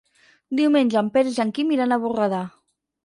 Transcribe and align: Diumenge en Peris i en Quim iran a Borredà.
Diumenge 0.59 0.97
en 1.03 1.11
Peris 1.17 1.37
i 1.41 1.43
en 1.45 1.53
Quim 1.59 1.75
iran 1.77 1.93
a 1.93 2.01
Borredà. 2.07 2.41